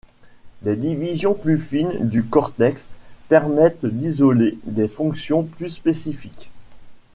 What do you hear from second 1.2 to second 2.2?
plus fines